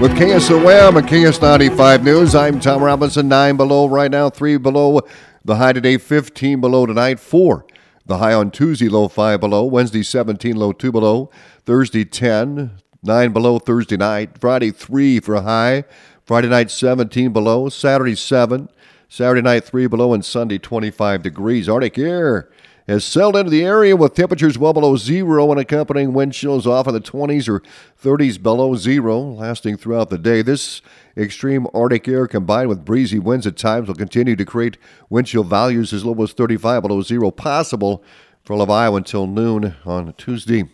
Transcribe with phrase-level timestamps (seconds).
[0.00, 3.28] With KSOM and KS95 News, I'm Tom Robinson.
[3.28, 5.02] Nine below right now, three below.
[5.44, 7.66] The high today, 15 below tonight, four.
[8.06, 9.62] The high on Tuesday, low five below.
[9.66, 11.28] Wednesday, 17, low two below.
[11.66, 12.70] Thursday, 10,
[13.02, 14.38] nine below Thursday night.
[14.38, 15.84] Friday, three for a high.
[16.24, 17.68] Friday night, 17 below.
[17.68, 18.70] Saturday, seven.
[19.10, 20.14] Saturday night, three below.
[20.14, 21.68] And Sunday, 25 degrees.
[21.68, 22.48] Arctic air
[22.90, 26.88] has settled into the area with temperatures well below zero and accompanying wind chills off
[26.88, 27.62] in the 20s or
[28.02, 30.42] 30s below zero, lasting throughout the day.
[30.42, 30.82] This
[31.16, 34.76] extreme Arctic air combined with breezy winds at times will continue to create
[35.08, 38.02] wind chill values as low as 35 below zero possible
[38.42, 40.64] for Iowa until noon on Tuesday.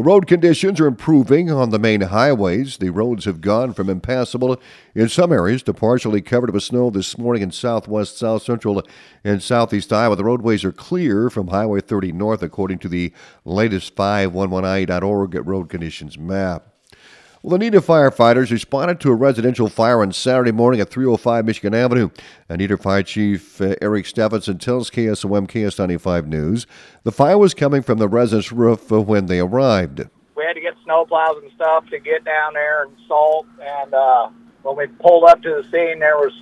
[0.00, 2.78] Well, road conditions are improving on the main highways.
[2.78, 4.58] The roads have gone from impassable
[4.94, 8.82] in some areas to partially covered with snow this morning in southwest, south central,
[9.24, 10.16] and southeast Iowa.
[10.16, 13.12] The roadways are clear from Highway 30 north, according to the
[13.44, 16.79] latest 511i.org road conditions map.
[17.42, 22.10] Well, Anita firefighters responded to a residential fire on Saturday morning at 305 Michigan Avenue.
[22.50, 26.66] Anita Fire Chief uh, Eric Stephenson tells KSOM KS95 News
[27.02, 30.06] the fire was coming from the residence roof uh, when they arrived.
[30.36, 33.46] We had to get snowplows and stuff to get down there and salt.
[33.58, 34.28] And uh,
[34.60, 36.34] when we pulled up to the scene, there was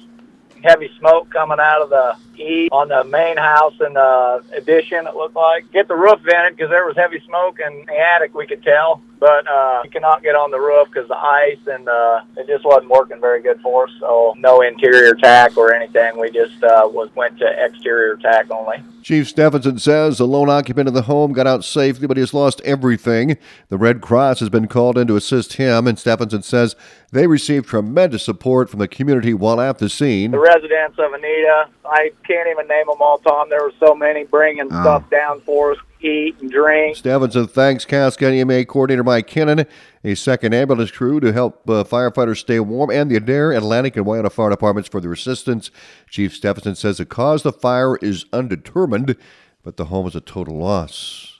[0.64, 5.14] heavy smoke coming out of the E on the main house and the addition, it
[5.14, 5.70] looked like.
[5.70, 9.00] Get the roof vented because there was heavy smoke in the attic, we could tell.
[9.20, 12.64] But uh, you cannot get on the roof because the ice and uh, it just
[12.64, 13.90] wasn't working very good for us.
[13.98, 16.18] So no interior tack or anything.
[16.18, 18.82] We just uh, was went to exterior tack only.
[19.02, 22.34] Chief Stephenson says the lone occupant of the home got out safely, but he has
[22.34, 23.38] lost everything.
[23.70, 26.76] The Red Cross has been called in to assist him, and Stephenson says
[27.10, 30.30] they received tremendous support from the community while at the scene.
[30.30, 33.48] The residents of Anita, I can't even name them all, Tom.
[33.48, 34.82] There were so many bringing oh.
[34.82, 36.96] stuff down for us, eat and drink.
[36.96, 39.66] Stephenson thanks County EMA Coordinator Mike Kennon,
[40.04, 44.06] a second ambulance crew to help uh, firefighters stay warm, and the Adair, Atlantic, and
[44.06, 45.70] Wiota Fire Departments for their assistance.
[46.08, 49.16] Chief Stevenson says the cause of the fire is undetermined,
[49.62, 51.37] but the home is a total loss.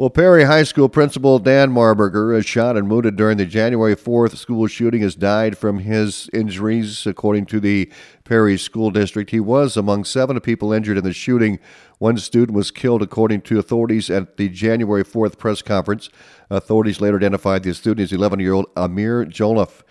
[0.00, 4.34] Well, Perry High School principal Dan Marburger, is shot and wounded during the January 4th
[4.38, 7.92] school shooting, has died from his injuries, according to the
[8.24, 9.30] Perry School District.
[9.30, 11.58] He was among seven people injured in the shooting.
[11.98, 16.08] One student was killed, according to authorities at the January 4th press conference.
[16.48, 19.82] Authorities later identified the student as 11 year old Ahmir Jolliff.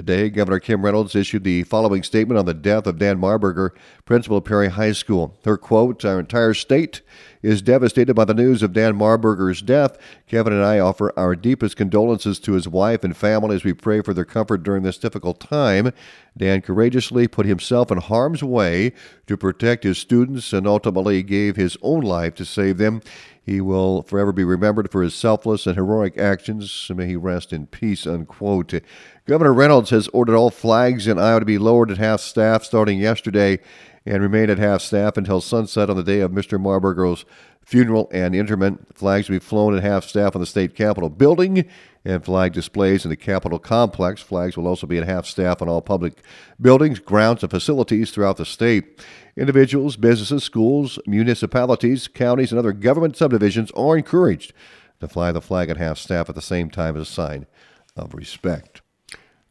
[0.00, 3.72] Today, Governor Kim Reynolds issued the following statement on the death of Dan Marburger,
[4.06, 5.38] principal of Perry High School.
[5.44, 7.02] Her quote, Our entire state
[7.42, 9.98] is devastated by the news of Dan Marburger's death.
[10.26, 14.00] Kevin and I offer our deepest condolences to his wife and family as we pray
[14.00, 15.92] for their comfort during this difficult time.
[16.34, 18.94] Dan courageously put himself in harm's way
[19.30, 23.00] to protect his students and ultimately gave his own life to save them.
[23.40, 26.90] He will forever be remembered for his selfless and heroic actions.
[26.92, 28.08] May he rest in peace.
[28.08, 28.74] Unquote.
[29.26, 32.98] Governor Reynolds has ordered all flags in Iowa to be lowered at half staff starting
[32.98, 33.60] yesterday
[34.04, 36.60] and remain at half staff until sunset on the day of Mr.
[36.60, 37.24] Marburger's
[37.64, 38.96] funeral and interment.
[38.96, 41.68] Flags will be flown at half staff on the state capitol building
[42.04, 44.22] and flag displays in the Capitol complex.
[44.22, 46.22] Flags will also be at half staff on all public
[46.60, 49.04] buildings, grounds, and facilities throughout the state.
[49.36, 54.52] Individuals, businesses, schools, municipalities, counties, and other government subdivisions are encouraged
[55.00, 57.46] to fly the flag at half staff at the same time as a sign
[57.96, 58.80] of respect.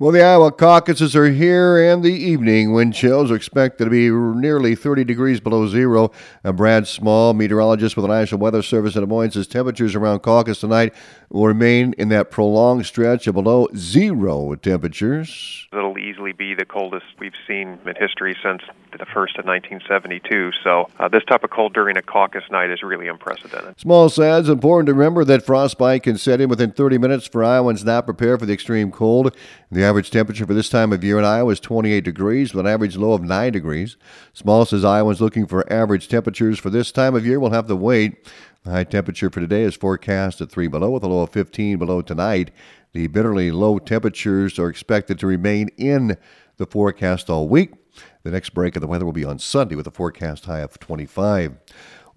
[0.01, 4.09] Well, the Iowa caucuses are here, and the evening wind chills are expected to be
[4.09, 6.13] nearly 30 degrees below zero.
[6.41, 10.21] And Brad Small, meteorologist with the National Weather Service in Des Moines, says temperatures around
[10.21, 10.93] caucus tonight
[11.29, 15.67] will remain in that prolonged stretch of below zero temperatures.
[15.73, 18.61] It'll easily be the coldest we've seen in history since
[18.91, 20.51] the first of 1972.
[20.63, 23.79] So uh, this type of cold during a caucus night is really unprecedented.
[23.79, 27.43] Small says it's important to remember that frostbite can set in within 30 minutes for
[27.43, 29.35] Iowans not prepared for the extreme cold.
[29.69, 32.71] The average temperature for this time of year in Iowa is 28 degrees with an
[32.71, 33.97] average low of 9 degrees.
[34.33, 37.75] Small says Iowans looking for average temperatures for this time of year will have to
[37.75, 38.29] wait.
[38.63, 41.79] The high temperature for today is forecast at 3 below with a low of 15
[41.79, 42.51] below tonight.
[42.93, 46.17] The bitterly low temperatures are expected to remain in
[46.57, 47.73] the forecast all week.
[48.21, 50.79] The next break of the weather will be on Sunday with a forecast high of
[50.79, 51.57] 25.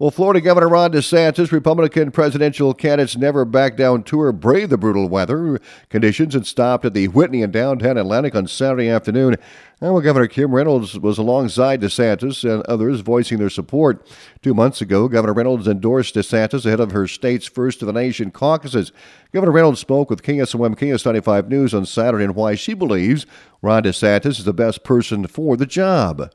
[0.03, 5.07] Well, Florida Governor Ron DeSantis, Republican presidential candidate's never back down tour, braved the brutal
[5.07, 9.37] weather conditions and stopped at the Whitney in downtown Atlantic on Saturday afternoon.
[9.79, 14.05] Well, Governor Kim Reynolds was alongside DeSantis and others voicing their support.
[14.41, 18.29] Two months ago, Governor Reynolds endorsed DeSantis ahead of her state's first of the nation
[18.29, 18.91] caucuses.
[19.31, 23.25] Governor Reynolds spoke with KSOM KS95 News on Saturday and why she believes
[23.61, 26.29] Ron DeSantis is the best person for the job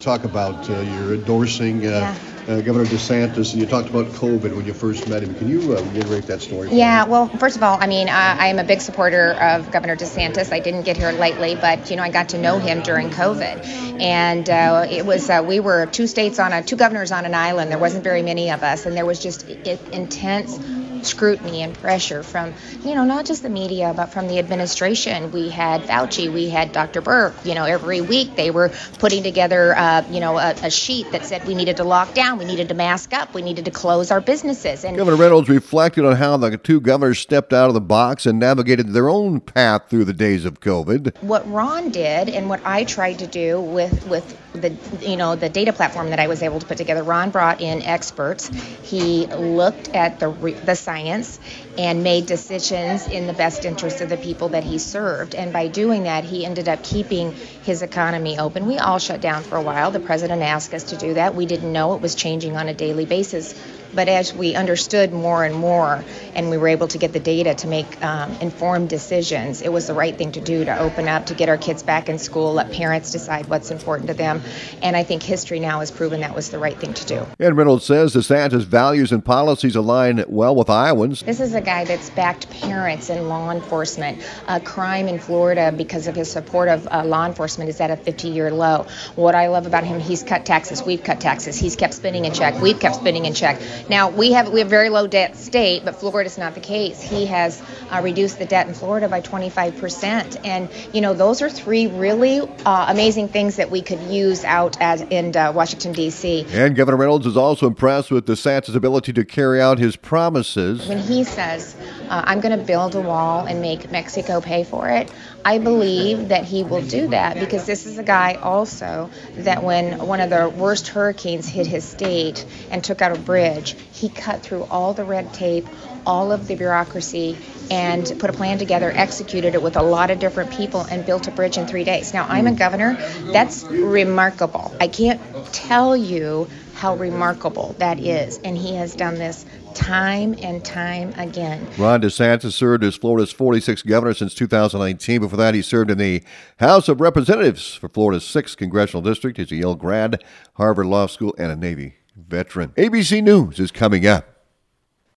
[0.00, 2.16] talk about uh, your endorsing uh,
[2.48, 5.34] uh, Governor DeSantis, and you talked about COVID when you first met him.
[5.34, 6.70] Can you uh, reiterate that story?
[6.70, 9.96] Yeah, well, first of all, I mean, I, I am a big supporter of Governor
[9.96, 10.52] DeSantis.
[10.52, 14.00] I didn't get here lately, but you know, I got to know him during COVID,
[14.00, 17.34] and uh, it was uh, we were two states on a two governors on an
[17.34, 17.70] island.
[17.70, 20.58] There wasn't very many of us, and there was just intense
[21.04, 22.52] scrutiny and pressure from,
[22.84, 25.32] you know, not just the media, but from the administration.
[25.32, 27.02] We had Fauci, we had Dr.
[27.02, 27.44] Birx.
[27.44, 31.24] You know, every week they were putting together, uh, you know, a, a, sheet that
[31.24, 34.10] said we needed to lock down, we needed to mask up, we needed to close
[34.10, 34.84] our businesses.
[34.84, 38.38] And Governor Reynolds reflected on how the two governors stepped out of the box and
[38.38, 41.22] navigated their own path through the days of COVID.
[41.22, 45.48] What Ron did, and what I tried to do with with the you know the
[45.48, 48.48] data platform that I was able to put together, Ron brought in experts.
[48.82, 50.30] He looked at the
[50.64, 51.38] the science
[51.78, 55.36] and made decisions in the best interest of the people that he served.
[55.36, 57.32] And by doing that, he ended up keeping
[57.62, 58.66] his economy open.
[58.66, 59.92] We all shut down for a while.
[59.92, 61.36] The president asked us to do that.
[61.36, 63.54] We didn't know it was changing on a daily basis.
[63.94, 66.04] But as we understood more and more,
[66.34, 69.86] and we were able to get the data to make um, informed decisions, it was
[69.86, 72.54] the right thing to do to open up, to get our kids back in school,
[72.54, 74.42] let parents decide what's important to them.
[74.82, 77.26] And I think history now has proven that was the right thing to do.
[77.38, 81.22] And Reynolds says DeSantis' values and policies align well with Iowans.
[81.22, 84.22] This is a guy that's backed parents and law enforcement.
[84.46, 87.96] Uh, crime in Florida, because of his support of uh, law enforcement, is at a
[87.96, 88.86] 50 year low.
[89.16, 90.82] What I love about him, he's cut taxes.
[90.82, 91.58] We've cut taxes.
[91.58, 92.60] He's kept spending in check.
[92.60, 93.60] We've kept spending in check.
[93.88, 97.00] Now we have we have very low debt state, but Florida is not the case.
[97.00, 101.42] He has uh, reduced the debt in Florida by 25 percent, and you know those
[101.42, 105.92] are three really uh, amazing things that we could use out at in uh, Washington
[105.92, 106.46] D.C.
[106.50, 110.86] And Governor Reynolds is also impressed with DeSantis' ability to carry out his promises.
[110.88, 111.76] When he says,
[112.08, 115.10] uh, "I'm going to build a wall and make Mexico pay for it,"
[115.44, 119.98] I believe that he will do that because this is a guy also that when
[120.06, 124.42] one of the worst hurricanes hit his state and took out a bridge, he cut
[124.42, 125.66] through all the red tape,
[126.06, 127.36] all of the bureaucracy,
[127.70, 131.28] and put a plan together, executed it with a lot of different people, and built
[131.28, 132.12] a bridge in three days.
[132.12, 132.94] Now, I'm a governor.
[133.32, 134.74] That's remarkable.
[134.80, 135.20] I can't
[135.52, 136.48] tell you
[136.80, 138.38] how remarkable that is.
[138.38, 139.44] And he has done this
[139.74, 141.66] time and time again.
[141.76, 145.20] Ron DeSantis served as Florida's 46th governor since 2019.
[145.20, 146.22] Before that, he served in the
[146.58, 149.36] House of Representatives for Florida's 6th congressional district.
[149.36, 150.24] He's a Yale grad,
[150.54, 152.70] Harvard Law School, and a Navy veteran.
[152.70, 154.29] ABC News is coming up.